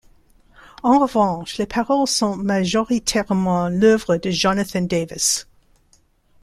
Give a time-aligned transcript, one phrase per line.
[0.81, 5.45] En revanche, les paroles sont majoritairement l’œuvre de Jonathan Davis.